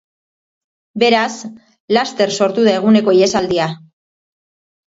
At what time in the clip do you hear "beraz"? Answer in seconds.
1.03-1.33